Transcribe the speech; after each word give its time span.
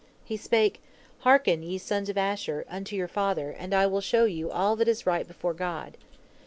He 0.25 0.35
spake: 0.35 0.81
"Hearken, 1.19 1.61
ye 1.61 1.77
sons 1.77 2.09
of 2.09 2.17
Asher, 2.17 2.65
unto 2.67 2.95
your 2.95 3.07
father, 3.07 3.51
and 3.51 3.71
I 3.71 3.85
will 3.85 4.01
show 4.01 4.25
you 4.25 4.49
all 4.49 4.75
that 4.77 4.87
is 4.87 5.05
right 5.05 5.27
before 5.27 5.53
God. 5.53 5.95